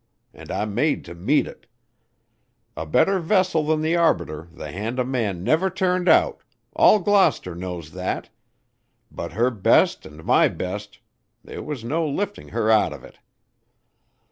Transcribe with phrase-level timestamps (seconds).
[0.33, 1.67] And I made to meet it.
[2.75, 6.41] A better vessel than the Arbiter the hand o' man never turned out
[6.75, 8.31] all Gloucester knows that
[9.11, 10.97] but, her best and my best,
[11.43, 13.19] there was no lifting her out of it.